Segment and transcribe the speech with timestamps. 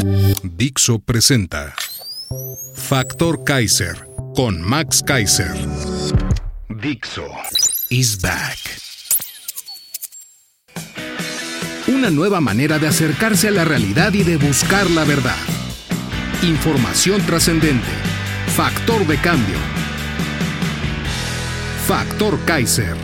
[0.00, 1.74] Dixo presenta
[2.74, 4.06] Factor Kaiser
[4.36, 5.50] con Max Kaiser.
[6.68, 7.26] Dixo
[7.90, 8.58] is back.
[11.88, 15.36] Una nueva manera de acercarse a la realidad y de buscar la verdad.
[16.42, 17.88] Información trascendente.
[18.54, 19.56] Factor de cambio.
[21.88, 22.94] Factor Kaiser.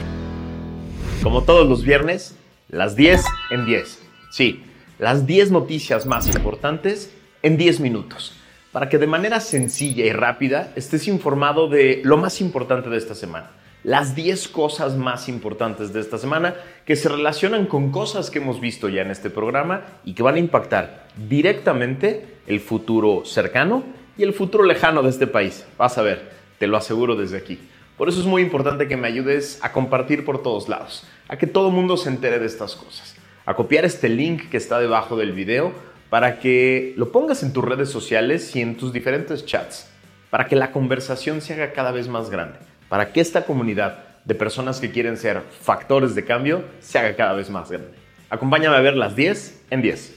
[1.24, 2.36] Como todos los viernes,
[2.68, 3.98] las 10 en 10.
[4.30, 4.62] Sí,
[5.04, 8.32] las 10 noticias más importantes en 10 minutos.
[8.72, 13.14] Para que de manera sencilla y rápida estés informado de lo más importante de esta
[13.14, 13.50] semana.
[13.82, 16.54] Las 10 cosas más importantes de esta semana
[16.86, 20.36] que se relacionan con cosas que hemos visto ya en este programa y que van
[20.36, 23.84] a impactar directamente el futuro cercano
[24.16, 25.66] y el futuro lejano de este país.
[25.76, 27.58] Vas a ver, te lo aseguro desde aquí.
[27.98, 31.46] Por eso es muy importante que me ayudes a compartir por todos lados, a que
[31.46, 33.14] todo el mundo se entere de estas cosas,
[33.46, 35.72] a copiar este link que está debajo del video
[36.08, 39.90] para que lo pongas en tus redes sociales y en tus diferentes chats,
[40.30, 44.34] para que la conversación se haga cada vez más grande, para que esta comunidad de
[44.34, 47.90] personas que quieren ser factores de cambio se haga cada vez más grande.
[48.30, 50.14] Acompáñame a ver las 10 en 10.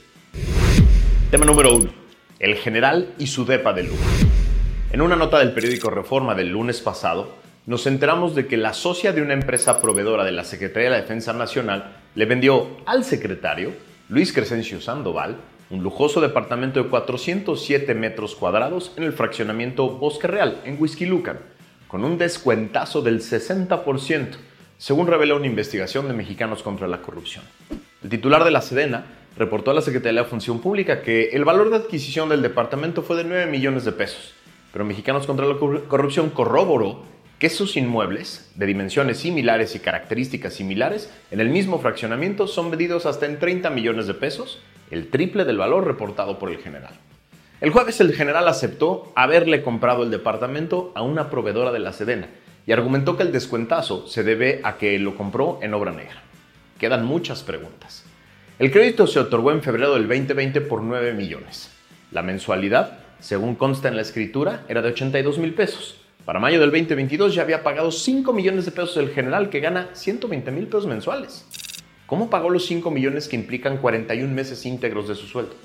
[1.31, 1.89] Tema número 1.
[2.39, 3.98] El general y su depa de lujo.
[4.92, 9.11] En una nota del periódico Reforma del lunes pasado, nos enteramos de que la socia
[9.11, 13.73] de una empresa proveedora de la Secretaría de la Defensa Nacional le vendió al secretario,
[14.10, 15.38] Luis Crescencio Sandoval,
[15.70, 21.38] un lujoso departamento de 407 metros cuadrados en el fraccionamiento Bosque Real, en Huizquilucan,
[21.88, 24.30] con un descuentazo del 60%,
[24.80, 27.44] según reveló una investigación de Mexicanos contra la Corrupción.
[28.02, 29.05] El titular de la Sedena
[29.38, 33.04] reportó a la Secretaría de la Función Pública que el valor de adquisición del departamento
[33.04, 34.34] fue de 9 millones de pesos,
[34.73, 35.58] pero Mexicanos contra la
[35.88, 37.04] Corrupción corroboró
[37.39, 43.05] que sus inmuebles, de dimensiones similares y características similares, en el mismo fraccionamiento son vendidos
[43.05, 44.59] hasta en 30 millones de pesos,
[44.89, 46.93] el triple del valor reportado por el general.
[47.61, 52.27] El jueves el general aceptó haberle comprado el departamento a una proveedora de la Sedena
[52.65, 56.21] y argumentó que el descuentazo se debe a que lo compró en obra negra.
[56.80, 58.04] Quedan muchas preguntas.
[58.59, 61.71] El crédito se otorgó en febrero del 2020 por 9 millones.
[62.11, 65.97] La mensualidad, según consta en la escritura, era de 82 mil pesos.
[66.27, 69.92] Para mayo del 2022 ya había pagado 5 millones de pesos el general que gana
[69.93, 71.45] 120 mil pesos mensuales.
[72.05, 75.55] ¿Cómo pagó los 5 millones que implican 41 meses íntegros de su sueldo?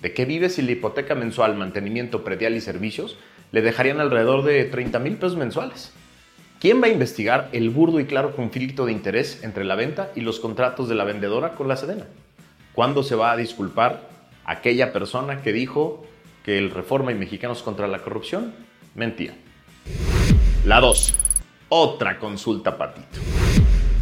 [0.00, 3.18] ¿De qué vive si la hipoteca mensual, mantenimiento predial y servicios
[3.52, 5.92] le dejarían alrededor de 30 mil pesos mensuales?
[6.60, 10.22] ¿Quién va a investigar el burdo y claro conflicto de interés entre la venta y
[10.22, 12.06] los contratos de la vendedora con la Sedena?
[12.72, 14.08] ¿Cuándo se va a disculpar
[14.46, 16.06] aquella persona que dijo
[16.42, 18.54] que el Reforma y Mexicanos contra la Corrupción
[18.94, 19.34] mentía?
[20.64, 21.14] La 2.
[21.68, 23.20] Otra consulta patito.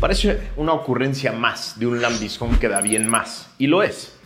[0.01, 4.19] Parece una ocurrencia más de un lambiscón que da bien más, y lo es.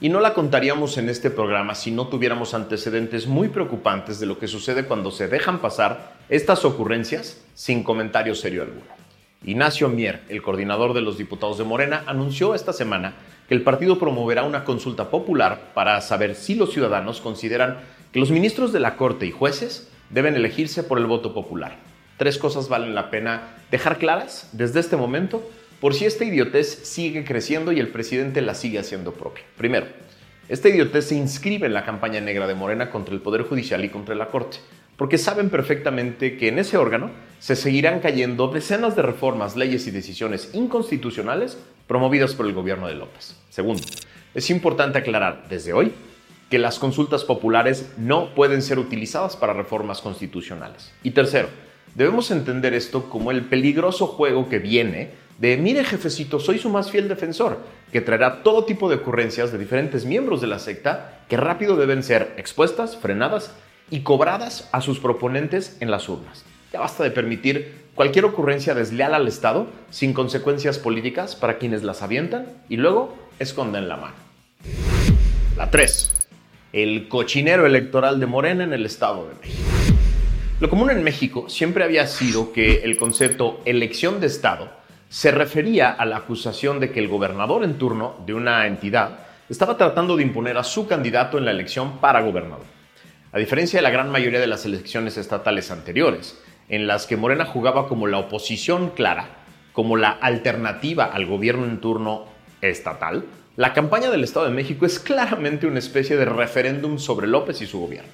[0.00, 4.38] Y no la contaríamos en este programa si no tuviéramos antecedentes muy preocupantes de lo
[4.38, 8.96] que sucede cuando se dejan pasar estas ocurrencias sin comentario serio alguno.
[9.44, 13.14] Ignacio Mier, el coordinador de los diputados de Morena, anunció esta semana
[13.48, 17.78] que el partido promoverá una consulta popular para saber si los ciudadanos consideran
[18.12, 21.76] que los ministros de la Corte y jueces deben elegirse por el voto popular.
[22.16, 25.48] Tres cosas valen la pena dejar claras desde este momento
[25.80, 29.44] por si esta idiotez sigue creciendo y el presidente la sigue haciendo propia.
[29.56, 29.86] Primero,
[30.48, 33.88] esta idiotez se inscribe en la campaña negra de Morena contra el Poder Judicial y
[33.88, 34.58] contra la Corte,
[34.96, 39.90] porque saben perfectamente que en ese órgano se seguirán cayendo decenas de reformas, leyes y
[39.90, 43.36] decisiones inconstitucionales promovidas por el gobierno de López.
[43.50, 43.82] Segundo,
[44.34, 45.92] es importante aclarar desde hoy
[46.50, 50.92] que las consultas populares no pueden ser utilizadas para reformas constitucionales.
[51.02, 51.48] Y tercero,
[51.94, 56.90] debemos entender esto como el peligroso juego que viene de, mire jefecito, soy su más
[56.90, 57.58] fiel defensor,
[57.92, 62.02] que traerá todo tipo de ocurrencias de diferentes miembros de la secta que rápido deben
[62.02, 63.52] ser expuestas, frenadas
[63.90, 66.44] y cobradas a sus proponentes en las urnas.
[66.72, 72.02] Ya basta de permitir cualquier ocurrencia desleal al Estado sin consecuencias políticas para quienes las
[72.02, 74.14] avientan y luego esconden la mano.
[75.56, 76.15] La 3.
[76.76, 79.70] El cochinero electoral de Morena en el Estado de México.
[80.60, 84.70] Lo común en México siempre había sido que el concepto elección de Estado
[85.08, 89.78] Se refería a la acusación de que el gobernador en turno de una entidad estaba
[89.78, 92.66] tratando de imponer a su candidato en la elección para gobernador.
[93.32, 96.38] A diferencia de la gran mayoría de las elecciones estatales anteriores,
[96.68, 99.30] en las que Morena jugaba como la oposición clara,
[99.72, 102.26] como la alternativa al gobierno en turno
[102.60, 103.24] estatal,
[103.56, 107.66] la campaña del Estado de México es claramente una especie de referéndum sobre López y
[107.66, 108.10] su gobierno.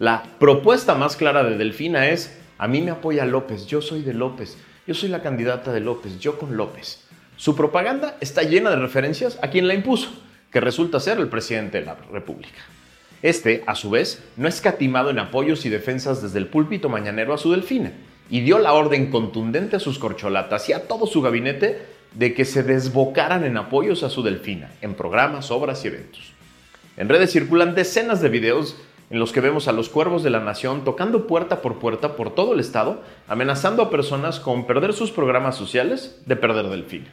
[0.00, 4.14] La propuesta más clara de Delfina es, a mí me apoya López, yo soy de
[4.14, 4.56] López,
[4.86, 7.04] yo soy la candidata de López, yo con López.
[7.36, 10.10] Su propaganda está llena de referencias a quien la impuso,
[10.50, 12.58] que resulta ser el presidente de la República.
[13.22, 17.38] Este, a su vez, no escatimado en apoyos y defensas desde el púlpito mañanero a
[17.38, 17.92] su delfina
[18.28, 22.44] y dio la orden contundente a sus corcholatas y a todo su gabinete de que
[22.44, 26.32] se desbocaran en apoyos a su delfina, en programas, obras y eventos.
[26.96, 28.76] En redes circulan decenas de videos
[29.10, 32.34] en los que vemos a los cuervos de la nación tocando puerta por puerta por
[32.34, 37.08] todo el estado, amenazando a personas con perder sus programas sociales de perder delfina.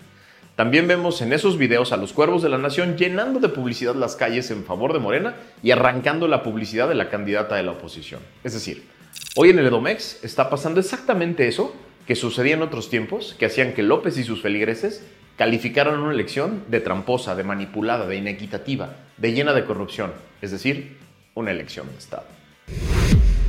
[0.56, 4.16] También vemos en esos videos a los cuervos de la nación llenando de publicidad las
[4.16, 8.22] calles en favor de Morena y arrancando la publicidad de la candidata de la oposición.
[8.44, 8.88] Es decir,
[9.36, 11.76] hoy en el Edomex está pasando exactamente eso
[12.08, 15.06] que sucedía en otros tiempos, que hacían que López y sus feligreses
[15.36, 20.98] calificaran una elección de tramposa, de manipulada, de inequitativa, de llena de corrupción, es decir,
[21.36, 22.26] una elección de Estado.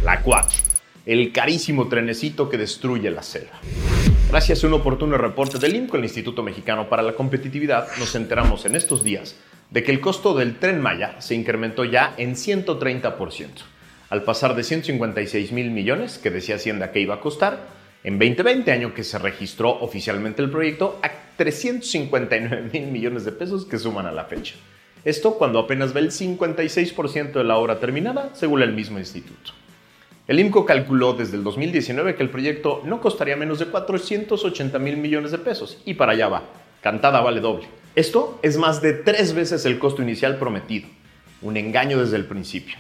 [0.05, 0.59] La 4.
[1.07, 3.59] El carísimo trenecito que destruye la selva.
[4.29, 8.67] Gracias a un oportuno reporte del INCO, el Instituto Mexicano para la Competitividad, nos enteramos
[8.67, 9.37] en estos días
[9.71, 13.49] de que el costo del tren Maya se incrementó ya en 130%,
[14.11, 18.71] al pasar de 156 mil millones, que decía Hacienda que iba a costar, en 2020,
[18.71, 24.07] año que se registró oficialmente el proyecto, a 359 mil millones de pesos que suman
[24.07, 24.55] a la fecha.
[25.05, 29.53] Esto cuando apenas ve el 56% de la obra terminada, según el mismo instituto.
[30.27, 34.99] El IMCO calculó desde el 2019 que el proyecto no costaría menos de 480 mil
[34.99, 36.43] millones de pesos, y para allá va,
[36.83, 37.67] cantada vale doble.
[37.95, 40.87] Esto es más de tres veces el costo inicial prometido,
[41.41, 42.77] un engaño desde el principio.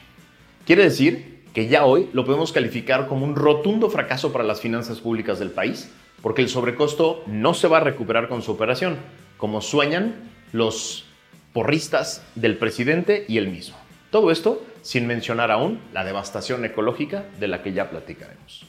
[0.66, 5.00] Quiere decir que ya hoy lo podemos calificar como un rotundo fracaso para las finanzas
[5.00, 5.90] públicas del país,
[6.22, 8.96] porque el sobrecosto no se va a recuperar con su operación,
[9.36, 10.14] como sueñan
[10.52, 11.04] los
[11.52, 13.76] porristas del presidente y él mismo.
[14.10, 18.64] Todo esto sin mencionar aún la devastación ecológica de la que ya platicaremos.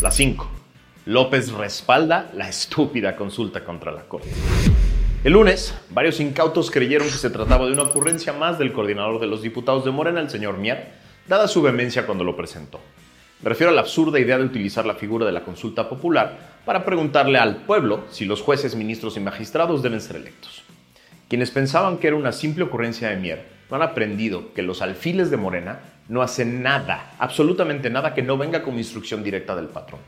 [0.00, 0.48] La 5.
[1.06, 4.28] López respalda la estúpida consulta contra la Corte.
[5.24, 9.26] El lunes, varios incautos creyeron que se trataba de una ocurrencia más del coordinador de
[9.26, 10.92] los diputados de Morena, el señor Mier,
[11.28, 12.80] dada su vehemencia cuando lo presentó.
[13.42, 16.84] Me refiero a la absurda idea de utilizar la figura de la consulta popular para
[16.84, 20.62] preguntarle al pueblo si los jueces, ministros y magistrados deben ser electos.
[21.28, 25.30] Quienes pensaban que era una simple ocurrencia de Mier no han aprendido que los alfiles
[25.30, 30.00] de Morena no hacen nada, absolutamente nada que no venga como instrucción directa del patrón.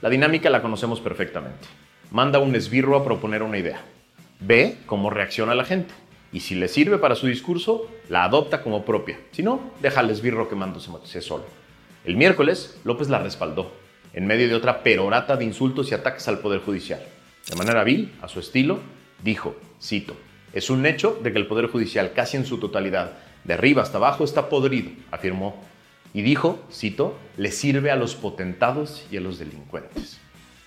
[0.00, 1.66] La dinámica la conocemos perfectamente.
[2.12, 3.80] Manda un esbirro a proponer una idea.
[4.38, 5.92] Ve cómo reacciona la gente
[6.32, 9.20] y si le sirve para su discurso, la adopta como propia.
[9.32, 11.44] Si no, deja al esbirro quemándose solo.
[12.04, 13.70] El miércoles, López la respaldó,
[14.14, 17.00] en medio de otra perorata de insultos y ataques al Poder Judicial.
[17.48, 18.80] De manera vil, a su estilo,
[19.22, 20.16] dijo, cito,
[20.54, 23.12] es un hecho de que el Poder Judicial, casi en su totalidad,
[23.44, 25.62] de arriba hasta abajo, está podrido, afirmó.
[26.14, 30.18] Y dijo, cito, le sirve a los potentados y a los delincuentes.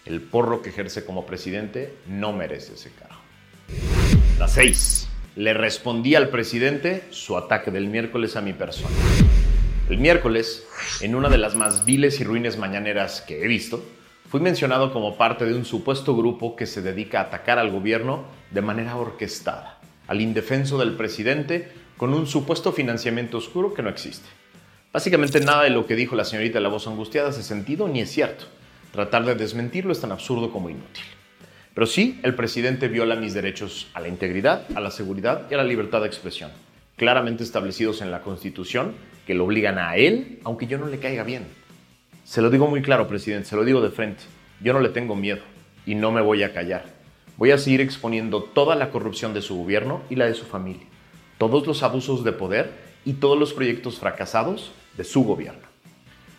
[0.05, 3.15] El porro que ejerce como presidente no merece ese cargo.
[4.37, 8.95] La 6 le respondí al presidente su ataque del miércoles a mi persona.
[9.89, 10.65] El miércoles,
[11.01, 13.83] en una de las más viles y ruines mañaneras que he visto,
[14.29, 18.23] fui mencionado como parte de un supuesto grupo que se dedica a atacar al gobierno
[18.51, 24.27] de manera orquestada, al indefenso del presidente con un supuesto financiamiento oscuro que no existe.
[24.91, 27.99] Básicamente nada de lo que dijo la señorita de la voz angustiada hace sentido ni
[27.99, 28.45] es cierto.
[28.93, 31.03] Tratar de desmentirlo es tan absurdo como inútil.
[31.75, 35.57] Pero sí, el presidente viola mis derechos a la integridad, a la seguridad y a
[35.57, 36.49] la libertad de expresión,
[36.95, 38.93] claramente establecidos en la Constitución,
[39.27, 41.45] que lo obligan a él, aunque yo no le caiga bien.
[42.23, 44.23] Se lo digo muy claro, presidente, se lo digo de frente.
[44.61, 45.41] Yo no le tengo miedo
[45.85, 46.85] y no me voy a callar.
[47.35, 50.87] Voy a seguir exponiendo toda la corrupción de su gobierno y la de su familia,
[51.37, 52.71] todos los abusos de poder
[53.03, 55.67] y todos los proyectos fracasados de su gobierno.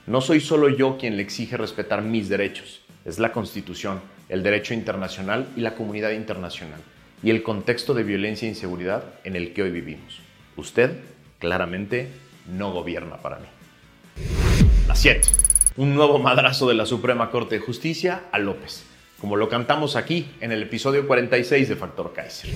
[0.06, 4.74] No soy solo yo quien le exige respetar mis derechos, es la Constitución el derecho
[4.74, 6.80] internacional y la comunidad internacional
[7.22, 10.20] y el contexto de violencia e inseguridad en el que hoy vivimos.
[10.56, 10.98] Usted
[11.38, 12.08] claramente
[12.48, 13.46] no gobierna para mí.
[14.86, 15.28] La 7.
[15.76, 18.84] Un nuevo madrazo de la Suprema Corte de Justicia a López,
[19.20, 22.50] como lo cantamos aquí en el episodio 46 de Factor Kaiser.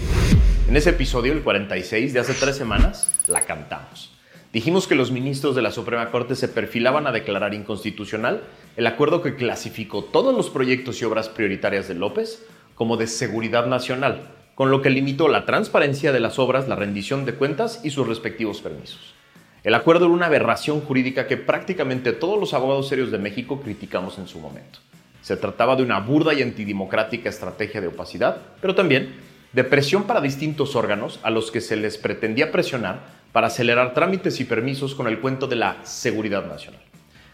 [0.69, 4.20] En ese episodio, el 46 de hace tres semanas, la cantamos.
[4.53, 8.43] Dijimos que los ministros de la Suprema Corte se perfilaban a declarar inconstitucional
[8.77, 13.67] el acuerdo que clasificó todos los proyectos y obras prioritarias de López como de seguridad
[13.67, 17.91] nacional, con lo que limitó la transparencia de las obras, la rendición de cuentas y
[17.91, 19.15] sus respectivos permisos.
[19.63, 24.19] El acuerdo era una aberración jurídica que prácticamente todos los abogados serios de México criticamos
[24.19, 24.81] en su momento.
[25.23, 29.15] Se trataba de una burda y antidemocrática estrategia de opacidad, pero también
[29.53, 34.41] de presión para distintos órganos a los que se les pretendía presionar para acelerar trámites
[34.41, 36.81] y permisos con el cuento de la seguridad nacional.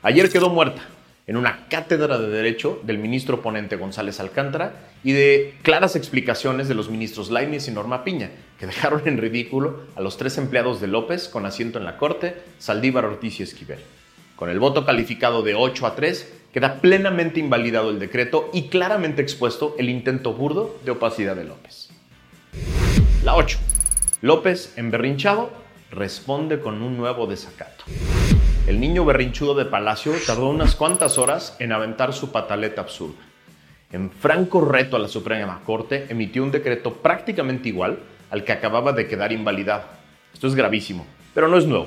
[0.02, 0.82] Ayer quedó muerta
[1.26, 6.74] en una cátedra de derecho del ministro ponente González Alcántara y de claras explicaciones de
[6.74, 10.86] los ministros Laimes y Norma Piña, que dejaron en ridículo a los tres empleados de
[10.86, 13.80] López con asiento en la Corte, Saldívar Ortiz y Esquivel.
[14.36, 19.22] Con el voto calificado de 8 a 3, queda plenamente invalidado el decreto y claramente
[19.22, 21.88] expuesto el intento burdo de opacidad de López.
[23.24, 23.58] La 8.
[24.20, 25.50] López, emberrinchado,
[25.90, 27.84] responde con un nuevo desacato.
[28.66, 33.22] El niño berrinchudo de Palacio tardó unas cuantas horas en aventar su pataleta absurda.
[33.92, 38.00] En franco reto a la Suprema Corte, emitió un decreto prácticamente igual
[38.30, 39.84] al que acababa de quedar invalidado.
[40.34, 41.86] Esto es gravísimo, pero no es nuevo.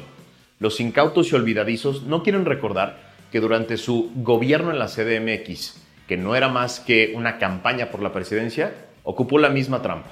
[0.60, 6.18] Los incautos y olvidadizos no quieren recordar que durante su gobierno en la CDMX, que
[6.18, 10.10] no era más que una campaña por la presidencia, ocupó la misma trampa,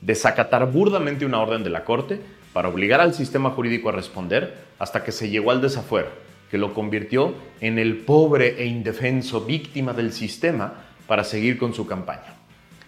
[0.00, 2.20] desacatar burdamente una orden de la Corte
[2.56, 6.08] para obligar al sistema jurídico a responder hasta que se llegó al desafuero,
[6.50, 11.86] que lo convirtió en el pobre e indefenso víctima del sistema para seguir con su
[11.86, 12.34] campaña.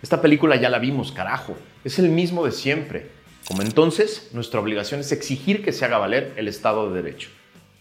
[0.02, 3.08] Esta película ya la vimos, carajo, es el mismo de siempre.
[3.46, 7.28] Como entonces, nuestra obligación es exigir que se haga valer el Estado de Derecho,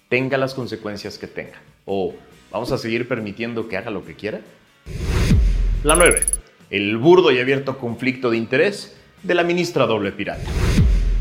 [0.09, 1.61] tenga las consecuencias que tenga.
[1.85, 2.15] ¿O
[2.51, 4.41] vamos a seguir permitiendo que haga lo que quiera?
[5.85, 6.19] La 9.
[6.69, 10.43] El burdo y abierto conflicto de interés de la ministra doble pirata.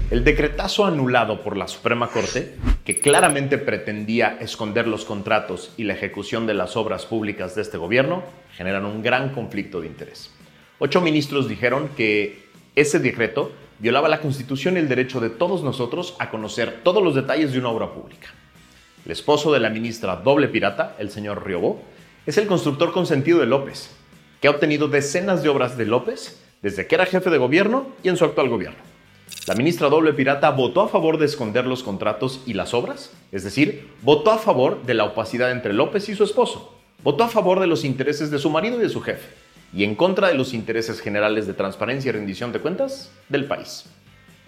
[0.08, 5.94] El decretazo anulado por la Suprema Corte, que claramente pretendía esconder los contratos y la
[5.94, 8.22] ejecución de las obras públicas de este gobierno,
[8.56, 10.30] generan un gran conflicto de interés.
[10.78, 12.44] Ocho ministros dijeron que
[12.76, 17.16] ese decreto violaba la Constitución y el derecho de todos nosotros a conocer todos los
[17.16, 18.28] detalles de una obra pública.
[19.04, 21.82] El esposo de la ministra doble pirata, el señor Riobó,
[22.26, 23.90] es el constructor consentido de López,
[24.40, 28.08] que ha obtenido decenas de obras de López desde que era jefe de gobierno y
[28.08, 28.95] en su actual gobierno.
[29.46, 33.44] La ministra doble pirata votó a favor de esconder los contratos y las obras, es
[33.44, 37.60] decir, votó a favor de la opacidad entre López y su esposo, votó a favor
[37.60, 39.28] de los intereses de su marido y de su jefe,
[39.72, 43.84] y en contra de los intereses generales de transparencia y rendición de cuentas del país.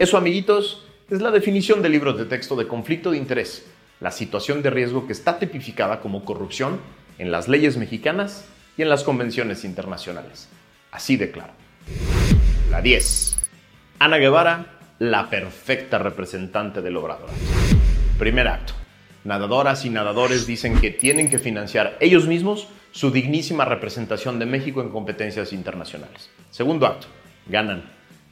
[0.00, 3.66] Eso, amiguitos, es la definición del libro de texto de conflicto de interés,
[4.00, 6.80] la situación de riesgo que está tipificada como corrupción
[7.18, 10.48] en las leyes mexicanas y en las convenciones internacionales.
[10.90, 11.52] Así de claro.
[12.68, 13.36] La 10.
[14.00, 17.30] Ana Guevara, la perfecta representante del obrador.
[18.18, 18.72] Primer acto.
[19.24, 24.80] Nadadoras y nadadores dicen que tienen que financiar ellos mismos su dignísima representación de México
[24.80, 26.30] en competencias internacionales.
[26.50, 27.06] Segundo acto.
[27.46, 27.84] Ganan.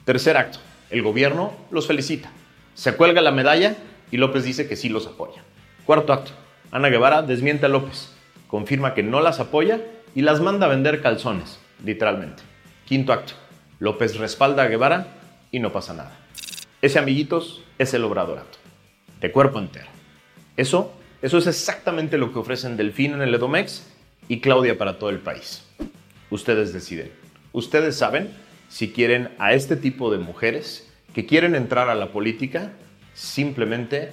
[0.05, 0.59] Tercer acto.
[0.91, 2.31] El gobierno los felicita.
[2.75, 3.77] Se cuelga la medalla
[4.11, 5.43] y López dice que sí los apoya.
[5.85, 6.33] Cuarto acto.
[6.73, 8.13] Ana Guevara desmiente a López.
[8.49, 9.81] Confirma que no las apoya
[10.15, 12.43] y las manda a vender calzones, literalmente.
[12.87, 13.35] Quinto acto.
[13.79, 15.09] López respalda a Guevara
[15.53, 16.26] y no pasa nada.
[16.87, 18.59] Ese, amiguitos, es el obradorato,
[19.21, 19.89] de cuerpo entero.
[20.57, 23.85] Eso, eso es exactamente lo que ofrecen Delfín en el Edomex
[24.29, 25.65] y Claudia para todo el país.
[26.31, 27.11] Ustedes deciden.
[27.53, 28.31] Ustedes saben
[28.69, 32.71] si quieren a este tipo de mujeres que quieren entrar a la política
[33.15, 34.13] simplemente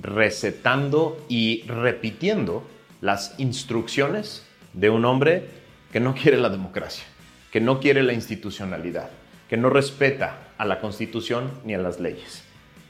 [0.00, 2.66] recetando y repitiendo
[3.02, 5.46] las instrucciones de un hombre
[5.92, 7.04] que no quiere la democracia,
[7.52, 9.10] que no quiere la institucionalidad,
[9.46, 12.42] que no respeta a la constitución ni a las leyes.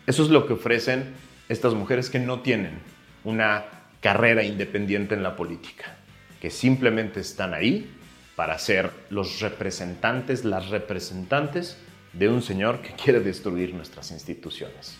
[0.06, 1.14] Eso es lo que ofrecen
[1.48, 2.78] estas mujeres que no tienen
[3.24, 3.64] una
[4.00, 5.96] carrera independiente en la política,
[6.40, 7.90] que simplemente están ahí
[8.36, 11.78] para ser los representantes, las representantes
[12.12, 14.96] de un señor que quiere destruir nuestras instituciones.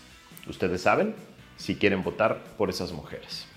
[0.47, 1.15] Ustedes saben
[1.57, 3.47] si quieren votar por esas mujeres.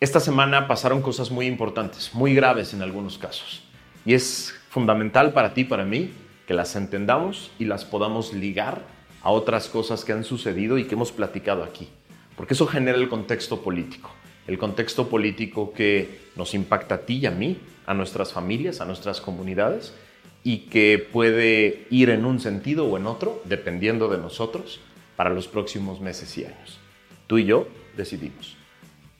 [0.00, 3.62] Esta semana pasaron cosas muy importantes, muy graves en algunos casos.
[4.04, 6.12] Y es fundamental para ti, para mí,
[6.46, 8.82] que las entendamos y las podamos ligar
[9.22, 11.88] a otras cosas que han sucedido y que hemos platicado aquí.
[12.36, 14.10] Porque eso genera el contexto político.
[14.46, 18.84] El contexto político que nos impacta a ti y a mí, a nuestras familias, a
[18.84, 19.94] nuestras comunidades
[20.42, 24.80] y que puede ir en un sentido o en otro, dependiendo de nosotros,
[25.16, 26.78] para los próximos meses y años.
[27.26, 28.56] Tú y yo decidimos.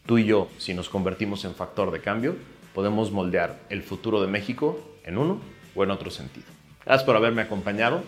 [0.04, 2.36] Tú y yo, si nos convertimos en factor de cambio,
[2.74, 5.40] podemos moldear el futuro de México en uno
[5.74, 6.53] o en otro sentido.
[6.84, 8.02] Gracias por haberme acompañado.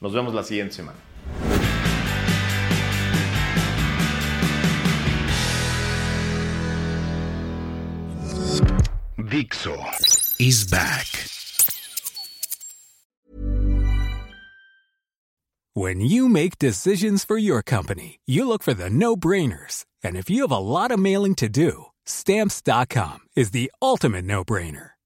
[0.00, 0.98] Nos vemos la siguiente semana.
[9.18, 9.76] Dixo
[10.38, 11.06] is back.
[15.74, 19.84] When you make decisions for your company, you look for the no-brainers.
[20.02, 24.90] And if you have a lot of mailing to do, stamps.com is the ultimate no-brainer.